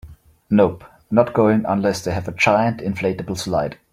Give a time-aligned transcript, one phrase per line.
[0.49, 3.77] Nope, not going unless they have a giant inflatable slide.